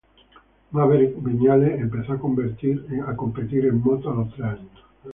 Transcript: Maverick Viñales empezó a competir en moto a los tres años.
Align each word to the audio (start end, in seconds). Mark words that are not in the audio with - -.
Maverick 0.71 1.13
Viñales 1.21 1.79
empezó 1.79 2.13
a 2.13 2.17
competir 2.17 2.79
en 3.65 3.81
moto 3.83 4.09
a 4.09 4.15
los 4.15 4.33
tres 4.33 4.45
años. 4.47 4.83